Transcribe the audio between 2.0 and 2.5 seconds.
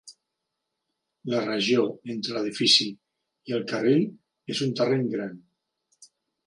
entre